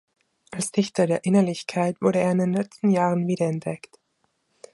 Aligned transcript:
Als 0.49 0.71
Dichter 0.71 1.05
der 1.05 1.25
„Innerlichkeit“ 1.25 2.01
wurde 2.01 2.17
er 2.21 2.31
in 2.31 2.39
den 2.39 2.53
letzten 2.53 2.89
Jahren 2.89 3.27
wiederentdeckt. 3.27 3.99